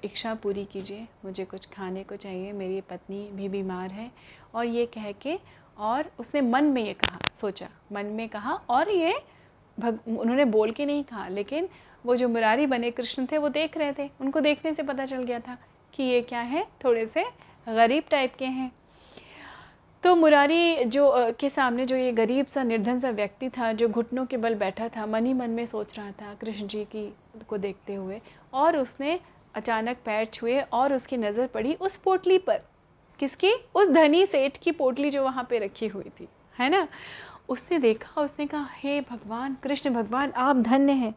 इच्छा 0.05 0.35
पूरी 0.35 0.65
कीजिए। 0.65 1.07
मुझे 1.25 1.45
कुछ 1.45 1.67
खाने 1.67 2.05
को 2.05 2.17
चाहिए। 2.17 2.53
मेरी 2.53 2.81
पत्नी 2.81 3.29
भी 3.33 3.49
बीमार 3.49 3.91
है। 3.91 4.11
और 4.55 4.65
ये 4.65 4.87
कह 4.87 5.11
के, 5.13 5.39
और 5.79 6.11
उसने 6.19 6.41
मन 6.41 6.65
में 6.65 6.85
ये 6.85 6.93
कहा, 6.93 7.19
सोचा। 7.33 7.69
मन 7.93 8.07
में 8.07 8.29
कहा, 8.29 8.55
और 8.55 8.91
ये 8.91 9.15
भग, 9.81 9.99
उन्होंने 10.09 10.45
बोल 10.45 10.71
के 10.71 10.87
नहीं 10.87 11.05
कहा, 11.05 11.29
लेकिन 11.29 11.69
वो 12.07 12.17
जो 12.17 12.29
मुरारी 12.29 12.67
बने 12.67 12.91
कृष्ण 12.91 13.27
थे, 13.33 13.39
वो 13.39 13.49
देख 13.49 13.77
रहे 13.77 13.93
थे। 13.93 14.11
उनको 14.21 14.41
देखने 14.41 14.75
से 14.75 14.83
पता 14.83 15.07
चल 15.07 15.23
गया 15.23 15.41
था 15.41 15.59
कि 15.93 16.03
ये 16.03 16.21
क्या 16.23 16.41
है, 16.41 16.67
थोड़े 16.85 17.07
से 17.07 17.25
गरीब 17.69 18.05
टाइप 18.11 18.35
के 18.35 18.45
हैं। 18.45 18.73
तो 20.05 20.15
मुरारी 20.17 20.85
जो 20.85 21.13
के 21.41 21.49
सामने 21.49 21.87
जो 21.87 21.97
ये 21.97 22.13
गरीब 22.13 22.47
सा, 22.47 22.63
निर्धन 22.63 22.99
सा 22.99 23.11
व्यक्ति 23.11 23.49
था, 23.49 23.73
जो 23.73 23.89
घुटनों 23.89 24.27
के 24.27 24.37
बल 24.37 24.55
बैठा 24.55 24.89
था, 24.89 25.07
मन 25.07 25.27
ही 25.27 25.33
मन 25.35 25.51
में 25.51 25.67
सोच 25.67 25.99
रहा 25.99 26.11
था 26.11 26.35
कृष्ण 26.35 26.67
जी 26.67 26.85
की, 26.85 27.17
को 27.49 27.59
देखते 27.59 27.95
हुए, 27.95 28.21
और 28.53 28.77
उसने 28.77 29.21
अचानक 29.55 29.97
पैर 30.05 30.25
छुए 30.25 30.61
और 30.61 30.95
उसकी 30.95 31.17
नज़र 31.17 31.47
पड़ी 31.47 31.75
उस 31.75 31.97
पोटली 31.97 32.39
पर। 32.39 32.61
किसकी? 33.19 33.53
उस 33.75 33.89
धनी 33.89 34.27
सेठ 34.27 34.57
की 34.57 34.71
पोटली 34.71 35.11
जो 35.11 35.25
वहाँ 35.25 35.47
पे 35.51 35.59
रखी 35.59 35.87
हुई 35.87 36.11
थी, 36.21 36.29
है 36.59 36.69
ना? 36.69 36.89
उसने 37.49 37.79
देखा, 37.79 38.21
उसने 38.21 38.47
कहा, 38.47 38.69
हे 38.73 39.01
hey 39.01 39.11
भगवान, 39.11 39.57
कृष्ण 39.63 39.91
भगवान, 39.91 40.31
आप 40.31 40.57
धन्य 40.57 40.93
हैं। 40.93 41.15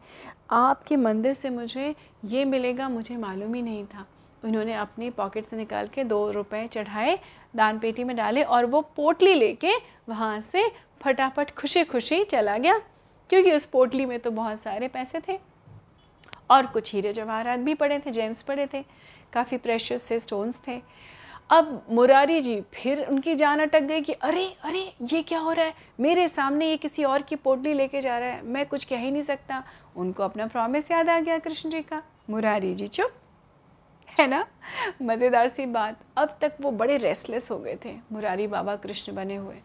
आपके 0.50 0.96
मंदिर 0.96 1.34
से 1.34 1.50
मुझे 1.50 1.94
ये 2.24 2.44
मिलेगा, 2.44 2.88
मुझे 2.88 3.16
मालूम 3.16 3.54
ही 3.54 3.62
नहीं 3.62 3.84
था। 3.84 4.06
उन्होंने 4.44 4.74
अपनी 4.74 5.10
पॉकेट 5.10 5.44
से 5.44 5.56
निकाल 5.56 5.88
के 5.88 6.04
दो 6.04 6.30
रुपए 6.30 6.66
चढ़ाए, 6.66 7.18
दान 7.56 7.78
पेटी 7.78 8.04
में 8.04 8.16
डाले 8.16 8.42
और 8.42 8.66
वो 8.66 8.80
पोटली 8.96 9.34
लेके 9.34 9.72
वहाँ 10.08 10.40
से 10.40 10.64
फटाफट 11.02 11.50
खुशी 11.50 11.84
खुशी 11.84 12.22
चला 12.24 12.56
गया, 12.58 12.78
क्योंकि 13.30 13.52
उस 13.52 13.66
पोटली 13.66 14.06
में 14.06 14.18
तो 14.18 14.30
बहुत 14.30 14.60
सारे 14.60 14.88
पैसे 14.88 15.20
थे। 15.28 15.38
और 16.50 16.66
कुछ 16.66 16.92
हीरे 16.94 17.12
जवाहरात 17.12 17.60
भी 17.60 17.74
पड़े 17.74 17.98
थे 17.98 18.10
जेम्स 18.10 18.42
पड़े 18.42 18.66
थे, 18.66 18.82
काफ़ी 19.32 19.56
प्रेशियस 19.56 20.02
से 20.02 20.18
स्टोन्स 20.18 20.58
थे। 20.68 20.80
अब 21.50 21.86
मुरारी 21.90 22.40
जी 22.40 22.60
फिर 22.74 23.04
उनकी 23.04 23.34
जान 23.34 23.60
अटक 23.60 23.82
गई 23.82 24.00
कि 24.00 24.12
अरे 24.12 24.44
अरे, 24.64 24.92
ये 25.02 25.22
क्या 25.22 25.38
हो 25.38 25.52
रहा 25.52 25.64
है? 25.64 25.74
मेरे 26.00 26.26
सामने 26.28 26.68
ये 26.68 26.76
किसी 26.76 27.04
और 27.04 27.22
की 27.22 27.36
पोटली 27.36 27.74
लेके 27.74 28.00
जा 28.00 28.18
रहा 28.18 28.28
है, 28.28 28.42
मैं 28.44 28.66
कुछ 28.66 28.84
कह 28.84 28.98
ही 28.98 29.10
नहीं 29.10 29.22
सकता। 29.22 29.62
उनको 29.96 30.22
अपना 30.22 30.46
प्रॉमिस 30.46 30.90
याद 30.90 31.08
आ 31.08 31.18
गया 31.20 31.38
कृष्ण 31.38 31.70
जी 31.70 31.82
का। 31.82 32.02
मुरारी 32.30 32.74
जी 32.74 32.86
चुप। 32.86 33.12
है 34.20 34.26
ना? 34.26 34.46
मज़ेदार 35.02 35.48
सी 35.48 35.66
बात। 35.66 35.98
अब 36.16 36.36
तक 36.40 36.56
वो 36.60 36.70
बड़े 36.70 36.96
रेस्टलेस 36.96 37.50
हो 37.50 37.58
गए 37.58 37.76
थे। 37.84 37.94
मुरारी 38.12 38.46
बाबा 38.46 38.74
कृष्ण 38.76 39.14
बने 39.14 39.36
हुए। 39.36 39.56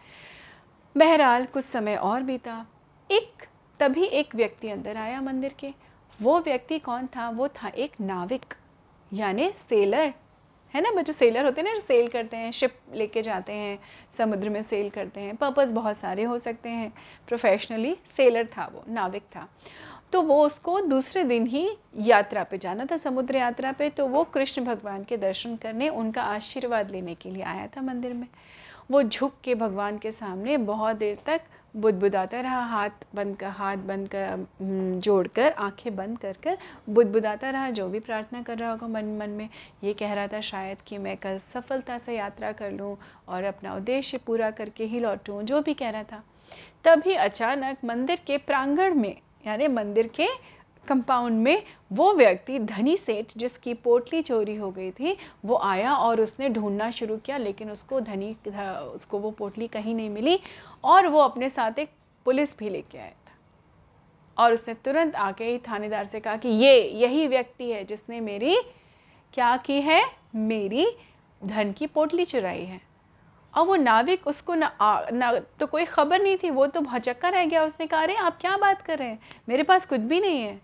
बहरहाल 0.95 1.45
कुछ 1.45 1.63
समय 1.65 1.95
और 1.95 2.23
बीता। 2.23 2.65
एक, 3.09 3.45
तभी 3.79 4.03
एक 4.03 4.35
व्यक्ति 4.35 4.69
अंदर 4.69 4.97
आया 4.97 5.21
मंदिर 5.21 5.53
के। 5.59 5.73
वो 6.19 6.39
व्यक्ति 6.39 6.79
कौन 6.79 7.07
था? 7.07 7.29
वो 7.29 7.47
था 7.47 7.67
एक 7.67 8.01
नाविक, 8.01 8.53
यानी 9.11 9.49
सेलर 9.49 10.13
है 10.73 10.81
ना? 10.81 10.91
बच्चों 10.91 11.13
सेलर 11.13 11.45
होते 11.45 11.61
हैं 11.61 11.67
ना 11.67 11.73
जो 11.73 11.81
सेल 11.81 12.07
करते 12.07 12.37
हैं 12.37 12.51
शिप 12.51 12.77
लेके 12.93 13.21
जाते 13.21 13.53
हैं, 13.53 13.79
समुद्र 14.17 14.49
में 14.49 14.61
सेल 14.63 14.89
करते 14.89 15.21
हैं। 15.21 15.35
पर्पस 15.35 15.71
बहुत 15.71 15.97
सारे 15.97 16.23
हो 16.23 16.37
सकते 16.37 16.69
हैं। 16.69 16.91
प्रोफेशनली 17.27 17.95
सेलर 18.07 18.47
था 18.47 18.65
वो, 18.73 18.83
नाविक 18.89 19.23
था। 19.35 19.47
तो 20.13 20.21
वो 20.21 20.45
उसको 20.45 20.81
दूसरे 20.81 21.23
दिन 21.23 21.45
ही 21.47 21.69
यात्रा 21.97 22.43
पे 22.43 22.57
जाना 22.57 22.85
था, 22.85 22.97
समुद्र 22.97 23.35
यात्रा 23.35 23.71
पे। 23.71 23.89
तो 23.89 24.07
वो 24.07 24.23
कृष्ण 24.23 24.63
भगवान 24.65 25.03
के 25.03 25.17
दर्शन 25.17 25.55
करने, 25.55 25.89
उनका 25.89 26.23
आशीर्वाद 26.23 26.91
लेने 26.91 27.15
के 27.15 27.29
लिए 27.29 27.43
आया 27.43 27.67
था 27.67 27.81
मंदिर 27.81 28.13
में। 28.13 28.27
वो 28.91 29.01
झुक 29.03 29.33
के 29.43 29.55
भगवान 29.55 29.97
के 29.97 30.11
सामने 30.11 30.57
बहुत 30.57 30.95
देर 30.95 31.17
तक 31.25 31.41
बुदबुदाता 31.75 32.41
रहा, 32.41 32.59
हाथ 32.65 32.89
बंद 33.15 33.35
कर, 33.37 33.47
हाथ 33.47 33.77
बंद 33.77 34.09
कर 34.15 34.45
जोड़ 34.99 35.27
कर 35.27 35.51
आँखें 35.51 35.95
बंद 35.95 36.17
कर 36.17 36.37
कर 36.43 36.57
बुदबुदाता 36.89 37.49
रहा, 37.49 37.69
जो 37.69 37.87
भी 37.87 37.99
प्रार्थना 37.99 38.41
कर 38.41 38.57
रहा 38.57 38.71
होगा 38.71 38.87
मन 38.87 39.05
मन 39.17 39.29
में। 39.29 39.49
ये 39.83 39.93
कह 39.93 40.13
रहा 40.13 40.27
था 40.27 40.41
शायद 40.41 40.77
कि 40.87 40.97
मैं 40.97 41.17
कल 41.17 41.37
सफलता 41.37 41.97
से 41.97 42.17
यात्रा 42.17 42.51
कर 42.51 42.71
लूँ 42.71 42.97
और 43.27 43.43
अपना 43.43 43.75
उद्देश्य 43.75 44.17
पूरा 44.17 44.51
करके 44.51 44.85
ही 44.85 44.99
लौटूँ, 44.99 45.43
जो 45.43 45.61
भी 45.61 45.73
कह 45.73 45.89
रहा 45.89 46.03
था। 46.03 46.23
तभी 46.83 47.13
अचानक 47.13 47.77
मंदिर 47.85 48.19
के 48.27 48.37
प्रांगण 48.37 48.93
में 48.93 49.15
यानी 49.47 49.67
मंदिर 49.67 50.07
के 50.07 50.27
कंपाउंड 50.87 51.43
में 51.43 51.63
वो 51.91 52.13
व्यक्ति, 52.13 52.59
धनी 52.59 52.97
सेठ 52.97 53.25
जिसकी 53.37 53.73
पोटली 53.73 54.21
चोरी 54.21 54.55
हो 54.55 54.71
गई 54.71 54.91
थी, 54.91 55.17
वो 55.45 55.55
आया 55.55 55.93
और 55.95 56.21
उसने 56.21 56.49
ढूंढना 56.49 56.91
शुरू 56.91 57.17
किया, 57.17 57.37
लेकिन 57.37 57.71
उसको 57.71 57.99
धनी 57.99 58.35
उसको 58.95 59.19
वो 59.19 59.31
पोटली 59.31 59.67
कहीं 59.67 59.95
नहीं 59.95 60.09
मिली 60.09 60.39
और 60.83 61.07
वो 61.07 61.19
अपने 61.19 61.49
साथ 61.49 61.79
एक 61.79 61.89
पुलिस 62.25 62.57
भी 62.57 62.69
लेके 62.69 62.97
आया 62.97 63.09
था। 63.09 64.43
और 64.43 64.53
उसने 64.53 64.73
तुरंत 64.73 65.15
आके 65.15 65.43
ही 65.43 65.57
थानेदार 65.57 66.05
से 66.05 66.19
कहा 66.19 66.35
कि 66.35 66.49
ये, 66.49 66.89
यही 66.89 67.27
व्यक्ति 67.27 67.71
है 67.71 67.83
जिसने 67.83 68.19
मेरी, 68.19 68.55
क्या 69.33 69.57
की 69.57 69.81
है? 69.81 70.03
मेरी 70.35 70.87
धन 71.45 71.71
की 71.71 71.87
पोटली 71.87 72.25
चुराई 72.25 72.63
है। 72.63 72.92
और 73.55 73.65
वो 73.65 73.75
नाविक 73.75 74.27
उसको 74.27 74.55
ना, 74.55 74.65
आ, 74.65 75.09
ना 75.13 75.31
तो 75.59 75.67
कोई 75.67 75.85
खबर 75.85 76.21
नहीं 76.21 76.37
थी 76.37 76.49
वो 76.49 76.67
तो 76.67 76.81
भचक्का 76.81 77.29
रह 77.29 77.45
गया 77.45 77.63
उसने 77.63 77.87
कहा 77.87 78.01
अरे 78.01 78.15
आप 78.15 78.37
क्या 78.41 78.57
बात 78.57 78.81
कर 78.81 78.97
रहे 78.97 79.07
हैं? 79.07 79.19
मेरे 79.49 79.63
पास 79.63 79.85
कुछ 79.85 79.99
भी 79.99 80.19
नहीं 80.19 80.41
है। 80.41 80.61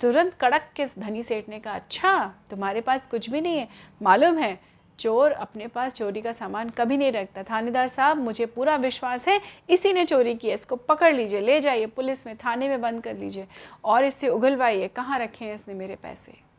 तुरंत 0.00 0.34
कड़क 0.40 0.68
के 0.76 0.86
धनी 0.98 1.22
सेठ 1.22 1.48
ने 1.48 1.58
कहा 1.58 1.74
अच्छा 1.74 2.34
तुम्हारे 2.50 2.80
पास 2.80 3.06
कुछ 3.06 3.30
भी 3.30 3.40
नहीं 3.40 3.58
है। 3.58 3.68
मालूम 4.02 4.38
है 4.38 4.58
चोर 4.98 5.32
अपने 5.32 5.66
पास 5.66 5.92
चोरी 5.92 6.20
का 6.20 6.32
सामान 6.32 6.70
कभी 6.70 6.96
नहीं 6.96 7.12
रखता। 7.12 7.42
थानेदार 7.42 7.88
साहब 7.88 8.16
मुझे 8.16 8.46
पूरा 8.46 8.76
विश्वास 8.76 9.28
है 9.28 9.40
इसी 9.70 9.92
ने 9.92 10.04
चोरी 10.04 10.34
की 10.34 10.48
है। 10.48 10.54
इसको 10.54 10.76
पकड़ 10.76 11.14
लीजिए 11.14 11.40
ले 11.40 11.60
जाइए 11.60 11.86
पुलिस 11.86 12.26
में 12.26 12.36
थाने 12.36 12.68
में 12.68 12.80
बंद 12.80 13.02
कर 13.02 13.16
लीजिए। 13.16 13.46
और 13.84 14.04
इससे 14.04 14.28
उगलवाइए 14.28 14.88
कहाँ 14.88 15.18
रखे 15.18 15.44
हैं 15.44 15.54
इसने 15.54 15.74
मेरे 15.74 15.96
पैसे? 15.96 16.49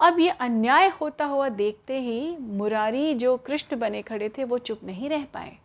अब 0.00 0.20
ये 0.20 0.28
अन्याय 0.28 0.88
होता 0.88 1.24
हुआ 1.24 1.48
देखते 1.48 2.00
ही 2.00 2.36
मुरारी 2.36 3.14
जो 3.14 3.36
कृष्ण 3.36 3.76
बने 3.76 4.02
खड़े 4.02 4.28
थे, 4.28 4.44
वो 4.44 4.58
चुप 4.58 4.80
नहीं 4.84 5.08
रह 5.08 5.24
पाए। 5.24 5.56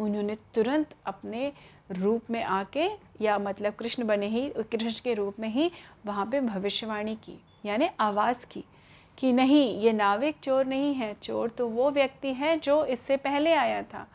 उन्होंने 0.00 0.36
तुरंत 0.54 0.94
अपने 1.06 1.52
रूप 1.90 2.22
में 2.30 2.44
आके, 2.44 2.88
या 3.20 3.38
मतलब 3.38 3.74
कृष्ण 3.74 4.04
बने 4.04 4.26
ही, 4.26 4.52
कृष्ण 4.56 5.04
के 5.04 5.14
रूप 5.14 5.34
में 5.40 5.48
ही 5.48 5.70
वहाँ 6.06 6.26
पे 6.26 6.40
भविष्यवाणी 6.40 7.16
की, 7.16 7.40
यानी 7.66 7.88
आवाज़ 8.00 8.46
की, 8.46 8.64
कि 9.18 9.32
नहीं, 9.32 9.78
ये 9.78 9.92
नाविक 9.92 10.36
चोर 10.42 10.66
नहीं 10.66 10.94
है। 10.94 11.14
चोर 11.14 11.48
तो 11.48 11.68
वो 11.68 11.90
व्यक्ति 11.90 12.28
है 12.28 12.58
जो 12.58 12.84
इससे 12.84 13.16
पहले 13.16 13.54
आया 13.54 13.82
था। 13.82 14.06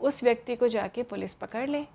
उस 0.00 0.24
व्यक्ति 0.24 0.56
को 0.56 0.68
जाके 0.68 1.02
पुलिस 1.02 1.34
पकड़ 1.34 1.70
ले। 1.70 1.86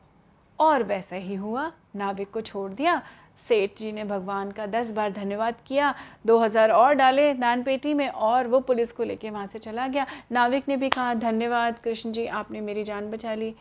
और 0.60 0.84
वैसा 0.84 1.16
ही 1.16 1.36
हुआ। 1.36 1.72
नाविक 1.96 2.32
को 2.32 2.42
छोड़ 2.42 2.72
दिया। 2.72 3.02
सेठ 3.40 3.78
जी 3.78 3.92
ने 3.92 4.04
भगवान 4.04 4.52
का 4.52 4.66
दस 4.66 4.92
बार 4.92 5.12
धन्यवाद 5.12 5.56
किया, 5.68 5.94
दो 6.28 6.38
हज़ार 6.38 6.72
और 6.72 6.94
डाले 6.94 7.34
दान 7.34 7.64
पेटी 7.64 7.94
में 7.94 8.08
और 8.08 8.48
वो 8.48 8.60
पुलिस 8.60 8.92
को 8.92 9.04
लेके 9.04 9.30
वहाँ 9.30 9.48
से 9.48 9.60
चला 9.60 9.88
गया। 9.88 10.06
नाविक 10.32 10.68
ने 10.68 10.78
भी 10.78 10.90
कहा, 10.90 11.14
धन्यवाद 11.14 11.80
कृष्ण 11.80 12.12
जी, 12.12 12.26
आपने 12.26 12.62
मेरी 12.62 12.84
जान 12.84 13.12
बचा 13.12 13.34
ली। 13.34 13.54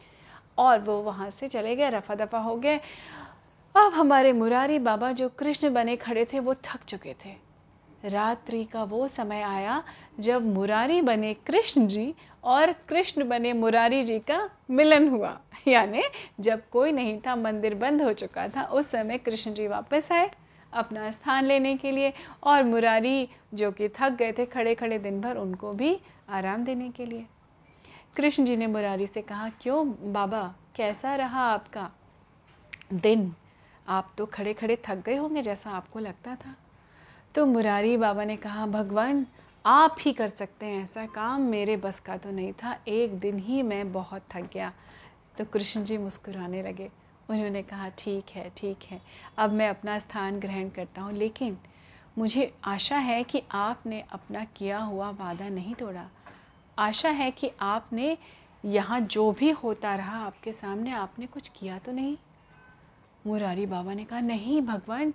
और 0.58 0.78
वो 0.78 1.00
वहाँ 1.02 1.30
से 1.30 1.48
चले 1.48 1.76
गए 1.76 1.90
रफा 1.90 2.14
दफ़ा 2.14 2.38
हो 2.38 2.56
गए। 2.56 2.76
अब 3.74 3.92
हमारे 3.92 4.32
मुरारी 4.32 4.78
बाबा 4.78 5.12
जो 5.12 5.28
कृष्ण 5.28 5.72
बने 5.72 5.96
खड़े 5.96 6.24
थे, 6.24 6.38
वो 6.38 6.54
थक 6.54 6.84
चुके 6.84 7.14
थे। 7.24 7.49
रात्रि 8.04 8.64
का 8.64 8.82
वो 8.84 9.08
समय 9.08 9.42
आया 9.42 9.82
जब 10.20 10.46
मुरारी 10.46 11.00
बने 11.00 11.32
कृष्ण 11.34 11.86
जी 11.86 12.14
और 12.44 12.72
कृष्ण 12.88 13.28
बने 13.28 13.52
मुरारी 13.52 14.02
जी 14.02 14.18
का 14.18 14.38
मिलन 14.70 15.08
हुआ। 15.08 15.38
यानी 15.68 16.02
जब 16.40 16.68
कोई 16.68 16.92
नहीं 16.92 17.18
था, 17.20 17.36
मंदिर 17.36 17.74
बंद 17.74 18.02
हो 18.02 18.12
चुका 18.12 18.48
था, 18.48 18.62
उस 18.62 18.90
समय 18.90 19.18
कृष्ण 19.18 19.52
जी 19.52 19.66
वापस 19.68 20.12
आए 20.12 20.30
अपना 20.72 21.10
स्थान 21.10 21.44
लेने 21.44 21.76
के 21.76 21.90
लिए 21.90 22.12
और 22.42 22.62
मुरारी 22.64 23.28
जो 23.54 23.70
कि 23.72 23.88
थक 23.88 24.12
गए 24.12 24.32
थे 24.32 24.46
खड़े 24.46 24.74
खड़े 24.74 24.98
दिन 24.98 25.20
भर, 25.20 25.36
उनको 25.36 25.72
भी 25.72 25.98
आराम 26.28 26.64
देने 26.64 26.90
के 26.90 27.06
लिए। 27.06 27.26
कृष्ण 28.16 28.44
जी 28.44 28.56
ने 28.56 28.66
मुरारी 28.66 29.06
से 29.06 29.22
कहा, 29.22 29.48
क्यों 29.60 30.12
बाबा, 30.12 30.54
कैसा 30.76 31.14
रहा 31.14 31.44
आपका 31.44 31.90
दिन? 32.92 33.32
आप 33.88 34.12
तो 34.18 34.26
खड़े 34.26 34.54
खड़े 34.54 34.78
थक 34.86 35.02
गए 35.06 35.16
होंगे 35.16 35.42
जैसा 35.42 35.70
आपको 35.70 35.98
लगता 35.98 36.34
था। 36.34 36.54
तो 37.34 37.46
मुरारी 37.46 37.96
बाबा 37.96 38.24
ने 38.24 38.36
कहा, 38.36 38.66
भगवान, 38.66 39.26
आप 39.66 39.96
ही 40.00 40.12
कर 40.12 40.26
सकते 40.26 40.66
हैं 40.66 40.82
ऐसा 40.82 41.06
काम। 41.06 41.40
मेरे 41.40 41.76
बस 41.76 42.00
का 42.00 42.16
तो 42.16 42.30
नहीं 42.30 42.52
था। 42.52 42.78
एक 42.88 43.18
दिन 43.18 43.38
ही 43.38 43.62
मैं 43.62 43.92
बहुत 43.92 44.22
थक 44.30 44.50
गया। 44.52 44.72
तो 45.38 45.44
कृष्ण 45.44 45.84
जी 45.84 45.98
मुस्कुराने 45.98 46.62
लगे। 46.62 46.90
उन्होंने 47.30 47.62
कहा, 47.62 47.88
ठीक 47.88 48.24
है 48.30 48.52
ठीक 48.56 48.78
है। 48.90 49.00
अब 49.38 49.52
मैं 49.52 49.68
अपना 49.68 49.98
स्थान 49.98 50.40
ग्रहण 50.40 50.68
करता 50.68 51.02
हूँ। 51.02 51.12
लेकिन 51.12 51.58
मुझे 52.18 52.54
आशा 52.64 52.96
है 52.96 53.24
कि 53.24 53.42
आपने 53.52 54.04
अपना 54.12 54.44
किया 54.44 54.78
हुआ 54.78 55.10
वादा 55.10 55.48
नहीं 55.48 55.74
तोड़ा। 55.74 56.06
आशा 56.78 57.10
है 57.10 57.30
कि 57.30 57.50
आपने 57.60 58.18
यहाँ 58.64 59.00
जो 59.00 59.32
भी 59.32 59.50
होता 59.50 59.94
रहा, 59.94 60.26
आपके 60.26 60.52
सामने 60.52 60.90
आपने 60.90 61.26
कुछ 61.26 61.48
किया 61.48 61.78
तो 61.78 61.92
नहीं? 61.92 62.16
मुरारी 63.26 63.66
बाबा 63.66 63.94
ने 63.94 64.04
कहा, 64.04 64.20
नहीं, 64.20 64.62
भगवान 64.62 65.14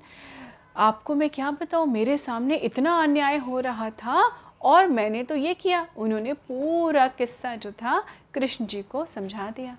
आपको 0.77 1.15
मैं 1.15 1.29
क्या 1.29 1.51
बताऊँ? 1.51 1.87
मेरे 1.87 2.17
सामने 2.17 2.55
इतना 2.55 3.01
अन्याय 3.01 3.37
हो 3.37 3.59
रहा 3.59 3.89
था 3.89 4.35
और 4.61 4.87
मैंने 4.87 5.23
तो 5.23 5.35
ये 5.35 5.53
किया। 5.53 5.87
उन्होंने 5.97 6.33
पूरा 6.33 7.07
किस्सा 7.07 7.55
जो 7.55 7.71
था 7.71 8.05
कृष्ण 8.33 8.65
जी 8.65 8.83
को 8.83 9.05
समझा 9.05 9.51
दिया। 9.51 9.77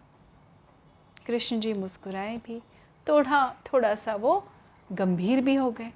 कृष्ण 1.26 1.60
जी 1.60 1.72
मुस्कुराए 1.72 2.36
भी। 2.36 2.62
थोड़ा 3.08 3.54
थोड़ा 3.72 3.94
सा 3.94 4.14
वो 4.14 4.48
गंभीर 4.92 5.40
भी 5.40 5.54
हो 5.54 5.70
गए। 5.70 5.92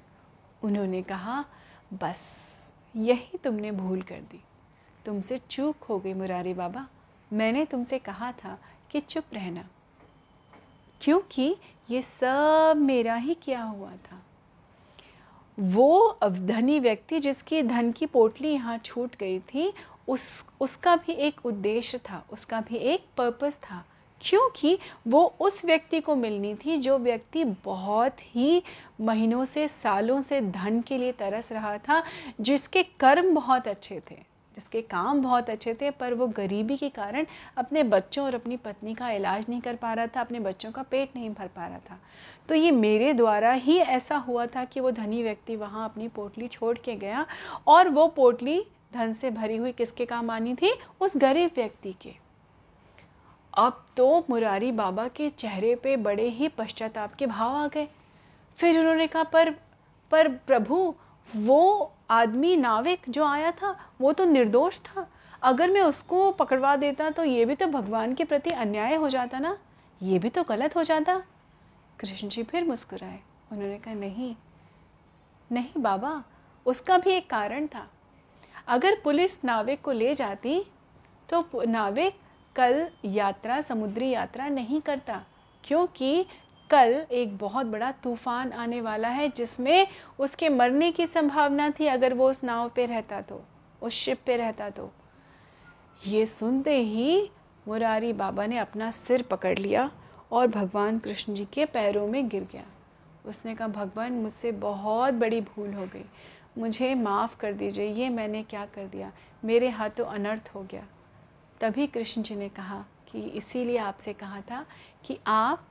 उन्होंने 0.63 1.03
कहा, 1.03 1.45
बस, 1.93 2.51
यही 2.95 3.37
तुमने 3.37 3.71
भूल 3.71 4.01
कर 4.01 4.15
दी। 4.15 4.43
तुमसे 5.05 5.37
चूक 5.37 5.83
हो 5.83 5.99
गई 5.99 6.13
मुरारी 6.13 6.53
बाबा। 6.53 6.87
मैंने 7.33 7.65
तुमसे 7.65 7.99
कहा 7.99 8.31
था 8.31 8.57
कि 8.91 8.99
चुप 8.99 9.23
रहना। 9.33 9.65
क्योंकि 11.01 11.55
ये 11.89 12.01
सब 12.01 12.73
मेरा 12.77 13.15
ही 13.15 13.33
किया 13.33 13.63
हुआ 13.63 13.91
था। 13.91 14.21
वो 15.61 16.17
धनी 16.23 16.79
व्यक्ति 16.79 17.19
जिसकी 17.19 17.63
धन 17.63 17.91
की 17.91 18.05
पोटली 18.05 18.49
यहाँ 18.49 18.77
छूट 18.77 19.15
गई 19.15 19.39
थी, 19.39 19.73
उस, 20.07 20.45
उसका 20.61 20.95
भी 20.95 21.13
एक 21.13 21.45
उद्देश्य 21.45 21.97
था, 21.97 22.25
उसका 22.33 22.61
भी 22.61 22.75
एक 22.75 23.05
पर्पस 23.17 23.55
था। 23.55 23.85
क्योंकि 24.21 24.79
वो 25.07 25.33
उस 25.39 25.65
व्यक्ति 25.65 26.01
को 26.01 26.15
मिलनी 26.15 26.55
थी 26.55 26.77
जो 26.77 26.97
व्यक्ति 26.97 27.43
बहुत 27.43 28.15
ही 28.21 28.63
महीनों 29.01 29.45
से, 29.45 29.67
सालों 29.67 30.21
से 30.21 30.41
धन 30.41 30.81
के 30.81 30.97
लिए 30.97 31.11
तरस 31.11 31.51
रहा 31.51 31.77
था, 31.77 32.03
जिसके 32.41 32.83
कर्म 32.83 33.35
बहुत 33.35 33.67
अच्छे 33.67 34.01
थे। 34.11 34.30
जिसके 34.55 34.81
काम 34.81 35.21
बहुत 35.21 35.49
अच्छे 35.49 35.73
थे, 35.73 35.89
पर 35.91 36.13
वो 36.13 36.27
गरीबी 36.27 36.77
के 36.77 36.89
कारण 36.89 37.25
अपने 37.57 37.83
बच्चों 37.83 38.25
और 38.25 38.35
अपनी 38.35 38.57
पत्नी 38.57 38.93
का 38.93 39.09
इलाज 39.09 39.45
नहीं 39.49 39.61
कर 39.61 39.75
पा 39.75 39.93
रहा 39.93 40.07
था, 40.07 40.21
अपने 40.21 40.39
बच्चों 40.39 40.71
का 40.71 40.83
पेट 40.83 41.15
नहीं 41.15 41.29
भर 41.29 41.47
पा 41.47 41.67
रहा 41.67 41.79
था। 41.89 41.99
तो 42.49 42.55
ये 42.55 42.71
मेरे 42.71 43.13
द्वारा 43.13 43.51
ही 43.51 43.77
ऐसा 43.77 44.17
हुआ 44.17 44.45
था 44.45 44.65
कि 44.65 44.79
वो 44.79 44.91
धनी 44.91 45.23
व्यक्ति 45.23 45.55
वहाँ 45.55 45.85
अपनी 45.85 46.07
पोटली 46.07 46.47
छोड़ 46.47 46.77
के 46.77 46.95
गया 46.95 47.25
और 47.67 47.89
वो 47.89 48.07
पोटली 48.07 48.63
धन 48.93 49.13
से 49.13 49.31
भरी 49.31 49.57
हुई 49.57 49.71
किसके 49.71 50.05
काम 50.05 50.29
आनी 50.29 50.53
थी? 50.55 50.73
उस 51.01 51.17
गरीब 51.17 51.51
व्यक्ति 51.55 51.93
के। 52.01 52.13
अब 53.53 53.85
तो 53.97 54.25
मुरारी 54.29 54.71
बाबा 54.71 55.07
के 55.07 55.29
चेहरे 55.29 55.75
पे 55.75 55.95
बड़े 55.97 56.27
ही 56.29 56.47
पश्चाताप 56.47 57.13
के 57.13 57.25
भाव 57.25 57.55
आ 57.55 57.67
गए। 57.67 57.87
फिर 58.59 58.79
उन्होंने 58.79 59.07
कहा, 59.07 59.23
पर 59.23 59.51
पर 60.11 60.27
प्रभु 60.27 60.93
वो 61.27 61.91
आदमी 62.09 62.55
नाविक 62.57 63.01
जो 63.09 63.25
आया 63.25 63.51
था, 63.51 63.75
वो 64.01 64.13
तो 64.13 64.25
निर्दोष 64.25 64.79
था। 64.79 65.07
अगर 65.43 65.69
मैं 65.71 65.81
उसको 65.81 66.31
पकड़वा 66.31 66.75
देता 66.75 67.09
तो 67.09 67.23
ये 67.23 67.45
भी 67.45 67.55
तो 67.55 67.67
भगवान 67.67 68.13
के 68.13 68.23
प्रति 68.23 68.49
अन्याय 68.49 68.95
हो 68.95 69.09
जाता 69.09 69.39
ना? 69.39 69.57
ये 70.01 70.19
भी 70.19 70.29
तो 70.29 70.43
गलत 70.43 70.75
हो 70.75 70.83
जाता। 70.83 71.21
कृष्ण 71.99 72.27
जी 72.27 72.43
फिर 72.43 72.63
मुस्कुराए। 72.63 73.19
उन्होंने 73.51 73.77
कहा, 73.77 73.93
नहीं 73.93 74.35
नहीं 75.51 75.81
बाबा, 75.81 76.23
उसका 76.65 76.97
भी 76.97 77.11
एक 77.11 77.29
कारण 77.29 77.67
था। 77.67 77.87
अगर 78.67 78.99
पुलिस 79.03 79.43
नाविक 79.45 79.81
को 79.81 79.91
ले 79.91 80.13
जाती 80.13 80.63
तो 81.29 81.63
नाविक 81.63 82.15
कल 82.55 82.87
यात्रा, 83.05 83.59
समुद्री 83.61 84.09
यात्रा 84.09 84.47
नहीं 84.47 84.81
करता, 84.81 85.21
क्योंकि 85.63 86.25
कल 86.71 87.05
एक 87.11 87.37
बहुत 87.37 87.65
बड़ा 87.65 87.91
तूफ़ान 87.91 88.51
आने 88.51 88.81
वाला 88.81 89.07
है, 89.07 89.29
जिसमें 89.29 89.87
उसके 90.19 90.49
मरने 90.49 90.91
की 90.91 91.07
संभावना 91.07 91.69
थी, 91.69 91.87
अगर 91.87 92.13
वो 92.13 92.29
उस 92.29 92.43
नाव 92.43 92.69
पे 92.69 92.85
रहता 92.85 93.21
तो 93.21 93.41
उस 93.81 93.93
शिप 93.93 94.19
पे 94.25 94.37
रहता 94.37 94.69
तो। 94.69 94.91
ये 96.07 96.25
सुनते 96.25 96.77
ही 96.77 97.31
मुरारी 97.67 98.13
बाबा 98.13 98.45
ने 98.45 98.57
अपना 98.57 98.91
सिर 98.91 99.21
पकड़ 99.21 99.57
लिया 99.57 99.91
और 100.31 100.47
भगवान 100.47 100.99
कृष्ण 100.99 101.33
जी 101.33 101.45
के 101.45 101.65
पैरों 101.65 102.07
में 102.07 102.27
गिर 102.29 102.47
गया। 102.51 102.63
उसने 103.25 103.55
कहा, 103.55 103.67
भगवान, 103.67 104.13
मुझसे 104.13 104.51
बहुत 104.51 105.13
बड़ी 105.13 105.41
भूल 105.41 105.73
हो 105.73 105.85
गई। 105.85 106.05
मुझे 106.57 106.95
माफ़ 106.95 107.37
कर 107.37 107.53
दीजिए, 107.53 107.85
ये 107.85 108.09
मैंने 108.09 108.43
क्या 108.43 108.65
कर 108.65 108.87
दिया? 108.87 109.11
मेरे 109.45 109.69
हाथों 109.69 110.05
अनर्थ 110.05 110.51
हो 110.55 110.61
गया। 110.61 110.85
तभी 111.61 111.87
कृष्ण 111.87 112.21
जी 112.21 112.35
ने 112.35 112.49
कहा 112.49 112.85
कि 113.11 113.21
इसीलिए 113.21 113.77
आपसे 113.77 114.13
कहा 114.13 114.41
था 114.41 114.65
कि 115.05 115.17
आप 115.27 115.67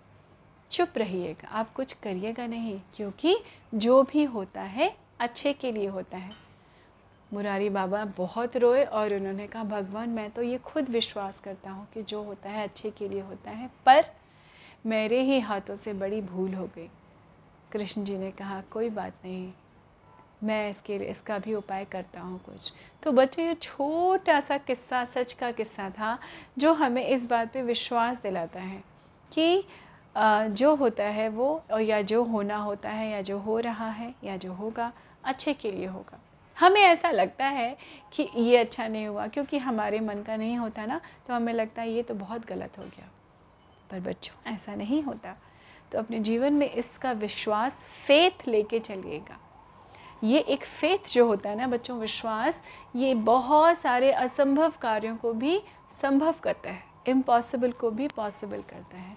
चुप 0.70 0.98
रहिएगा, 0.98 1.48
आप 1.48 1.72
कुछ 1.72 1.92
करिएगा 1.92 2.46
नहीं, 2.46 2.80
क्योंकि 2.96 3.36
जो 3.74 4.02
भी 4.02 4.24
होता 4.24 4.60
है, 4.60 4.96
अच्छे 5.20 5.52
के 5.52 5.72
लिए 5.72 5.86
होता 5.86 6.18
है। 6.18 6.32
मुरारी 7.34 7.68
बाबा 7.68 8.04
बहुत 8.04 8.56
रोए 8.56 8.84
और 8.84 9.14
उन्होंने 9.14 9.46
कहा, 9.46 9.64
भगवान, 9.64 10.08
मैं 10.08 10.30
तो 10.30 10.42
ये 10.42 10.58
खुद 10.58 10.88
विश्वास 10.88 11.40
करता 11.40 11.70
हूँ 11.70 11.88
कि 11.94 12.02
जो 12.02 12.22
होता 12.22 12.50
है, 12.50 12.64
अच्छे 12.64 12.90
के 12.90 13.08
लिए 13.08 13.20
होता 13.20 13.50
है, 13.50 13.70
पर 13.86 14.04
मेरे 14.86 15.20
ही 15.22 15.40
हाथों 15.40 15.74
से 15.74 15.92
बड़ी 15.92 16.20
भूल 16.20 16.54
हो 16.54 16.66
गई। 16.66 16.88
कृष्ण 17.72 18.04
जी 18.04 18.18
ने 18.18 18.30
कहा, 18.30 18.60
कोई 18.60 18.90
बात 18.90 19.12
नहीं, 19.24 19.52
मैं 20.44 20.70
इसके 20.70 20.98
लिए, 20.98 21.08
इसका 21.08 21.38
भी 21.38 21.54
उपाय 21.54 21.84
करता 21.84 22.20
हूँ 22.20 22.38
कुछ। 22.38 22.72
तो 23.02 23.12
बच्चों, 23.12 23.44
ये 23.44 23.54
छोटा 23.54 24.40
सा 24.40 24.58
किस्सा, 24.58 25.04
सच 25.04 25.32
का 25.32 25.50
किस्सा 25.50 25.90
था, 25.90 26.18
जो 26.58 26.72
हमें 26.72 27.06
इस 27.06 27.26
बात 27.26 27.52
पे 27.52 27.62
विश्वास 27.62 28.22
दिलाता 28.22 28.60
है 28.60 28.82
कि 29.32 29.64
जो 30.16 30.74
होता 30.74 31.04
है 31.04 31.28
वो 31.28 31.62
और 31.72 31.80
या 31.80 32.00
जो 32.02 32.22
होना 32.24 32.56
होता 32.56 32.90
है, 32.90 33.10
या 33.10 33.20
जो 33.22 33.38
हो 33.38 33.58
रहा 33.58 33.88
है, 33.90 34.14
या 34.24 34.36
जो 34.36 34.52
होगा, 34.52 34.92
अच्छे 35.24 35.54
के 35.54 35.70
लिए 35.72 35.86
होगा। 35.86 36.18
हमें 36.56 36.80
ऐसा 36.80 37.10
लगता 37.10 37.46
है 37.46 37.76
कि 38.12 38.28
ये 38.36 38.56
अच्छा 38.56 38.86
नहीं 38.88 39.06
हुआ, 39.06 39.26
क्योंकि 39.26 39.58
हमारे 39.58 40.00
मन 40.00 40.22
का 40.22 40.36
नहीं 40.36 40.56
होता 40.56 40.86
ना 40.86 41.00
तो 41.28 41.34
हमें 41.34 41.52
लगता 41.52 41.82
है 41.82 41.92
ये 41.92 42.02
तो 42.02 42.14
बहुत 42.14 42.46
गलत 42.46 42.78
हो 42.78 42.84
गया। 42.84 43.08
पर 43.90 44.00
बच्चों, 44.00 44.52
ऐसा 44.54 44.74
नहीं 44.74 45.02
होता। 45.02 45.34
तो 45.92 45.98
अपने 45.98 46.18
जीवन 46.18 46.52
में 46.52 46.70
इसका 46.70 47.12
विश्वास 47.12 47.82
फेथ 48.06 48.46
लेके 48.48 48.78
चलिएगा। 48.80 49.38
ये 50.24 50.38
एक 50.38 50.64
फेथ 50.64 51.12
जो 51.12 51.26
होता 51.26 51.50
है 51.50 51.56
ना 51.56 51.66
बच्चों, 51.66 51.98
विश्वास, 51.98 52.62
ये 52.96 53.14
बहुत 53.14 53.78
सारे 53.78 54.10
असंभव 54.12 54.72
कार्यों 54.82 55.16
को 55.16 55.32
भी 55.32 55.60
संभव 56.02 56.34
करता 56.42 56.70
है 56.70 56.84
इम्पॉसिबल 57.08 57.72
को 57.72 57.90
भी 57.90 58.08
पॉसिबल 58.08 58.60
करता 58.62 58.96
है। 58.96 59.16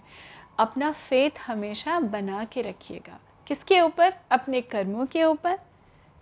अपना 0.59 0.91
फेथ 0.91 1.31
हमेशा 1.47 1.99
बना 1.99 2.45
के 2.45 2.61
रखिएगा। 2.61 3.19
किसके 3.47 3.81
ऊपर? 3.81 4.13
अपने 4.31 4.61
कर्मों 4.61 5.05
के 5.05 5.23
ऊपर। 5.23 5.59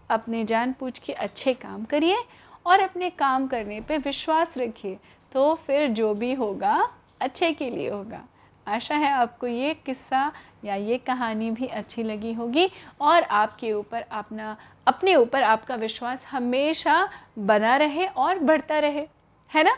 अपने 0.09 0.43
जान 0.43 0.73
पूछ 0.73 0.99
के 0.99 1.13
अच्छे 1.13 1.53
काम 1.53 1.85
करिए 1.85 2.17
और 2.65 2.79
अपने 2.79 3.09
काम 3.09 3.47
करने 3.47 3.81
पे 3.81 3.97
विश्वास 3.97 4.57
रखिए। 4.57 4.97
तो 5.31 5.55
फिर 5.55 5.87
जो 5.87 6.13
भी 6.13 6.33
होगा, 6.33 6.93
अच्छे 7.21 7.51
के 7.51 7.69
लिए 7.69 7.89
होगा। 7.89 8.21
आशा 8.67 8.95
है 8.95 9.11
आपको 9.11 9.47
ये 9.47 9.73
किस्सा 9.73 10.31
या 10.65 10.75
ये 10.75 10.97
कहानी 10.97 11.51
भी 11.51 11.67
अच्छी 11.67 12.03
लगी 12.03 12.33
होगी 12.33 12.71
और 13.01 13.23
आपके 13.23 13.73
ऊपर 13.73 14.01
अपना, 14.01 14.57
अपने 14.87 15.15
ऊपर 15.15 15.43
आपका 15.43 15.75
विश्वास 15.75 16.25
हमेशा 16.25 17.09
बना 17.39 17.75
रहे 17.75 18.07
और 18.07 18.39
बढ़ता 18.39 18.79
रहे। 18.79 19.07
है 19.55 19.63
ना? 19.63 19.75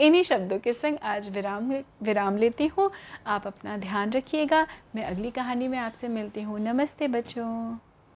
इन्हीं 0.00 0.22
शब्दों 0.22 0.58
के 0.58 0.72
संग 0.72 0.98
आज 1.02 1.28
विराम 1.30 1.72
विराम 2.02 2.36
लेती 2.36 2.66
हूँ। 2.66 2.90
आप 3.26 3.46
अपना 3.46 3.76
ध्यान 3.76 4.10
रखिएगा। 4.10 4.66
मैं 4.94 5.04
अगली 5.04 5.30
कहानी 5.30 5.68
में 5.68 5.78
आपसे 5.78 6.08
मिलती 6.08 6.42
हूँ। 6.42 6.58
नमस्ते 6.60 7.08
बच्चों। 7.08 7.89